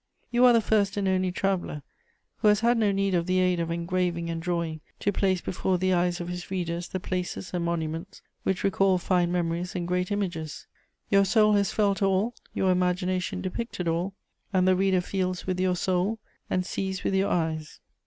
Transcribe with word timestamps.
You 0.31 0.45
are 0.45 0.53
the 0.53 0.61
first 0.61 0.97
and 0.97 1.07
only 1.07 1.31
traveller 1.31 1.83
who 2.37 2.47
has 2.47 2.61
had 2.61 2.75
no 2.75 2.91
need 2.91 3.13
of 3.13 3.27
the 3.27 3.37
aid 3.37 3.59
of 3.59 3.69
engraving 3.69 4.31
and 4.31 4.41
drawing 4.41 4.81
to 4.99 5.11
place 5.11 5.41
before 5.41 5.77
the 5.77 5.93
eyes 5.93 6.19
of 6.19 6.27
his 6.27 6.49
readers 6.49 6.87
the 6.87 6.99
places 6.99 7.51
and 7.53 7.63
monuments 7.63 8.23
which 8.41 8.63
recall 8.63 8.97
fine 8.97 9.31
memories 9.31 9.75
and 9.75 9.87
great 9.87 10.09
images. 10.11 10.65
Your 11.11 11.23
soul 11.23 11.53
has 11.53 11.71
felt 11.71 12.01
all, 12.01 12.33
your 12.51 12.71
imagination 12.71 13.41
depicted 13.41 13.87
all, 13.87 14.15
and 14.51 14.67
the 14.67 14.75
reader 14.75 15.01
feels 15.01 15.45
with 15.45 15.59
your 15.59 15.75
soul 15.75 16.17
and 16.49 16.65
sees 16.65 17.03
with 17.03 17.13
your 17.13 17.29
eyes. 17.29 17.79